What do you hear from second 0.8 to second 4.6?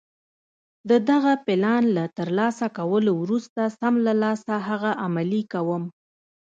د دغه پلان له ترلاسه کولو وروسته سم له لاسه